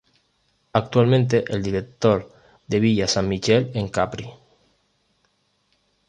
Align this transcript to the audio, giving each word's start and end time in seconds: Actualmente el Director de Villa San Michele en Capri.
Actualmente 0.73 1.43
el 1.47 1.61
Director 1.61 2.27
de 2.65 2.79
Villa 2.79 3.07
San 3.07 3.27
Michele 3.29 3.69
en 3.75 3.87
Capri. 3.89 4.27